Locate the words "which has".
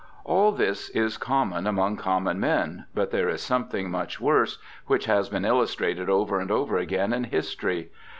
4.87-5.29